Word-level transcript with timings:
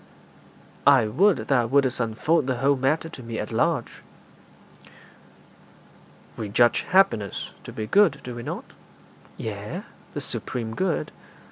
'I 0.87 1.09
would 1.09 1.37
thou 1.47 1.67
wouldst 1.67 1.99
unfold 1.99 2.47
the 2.47 2.57
whole 2.57 2.75
matter 2.75 3.07
to 3.07 3.21
me 3.21 3.37
at 3.37 3.51
large.' 3.51 4.01
'We 6.37 6.49
judge 6.49 6.81
happiness 6.89 7.51
to 7.65 7.71
be 7.71 7.85
good, 7.85 8.19
do 8.23 8.33
we 8.33 8.41
not?' 8.41 8.65
'Yea, 9.37 9.83
the 10.15 10.21
supreme 10.21 10.73
good.' 10.75 11.11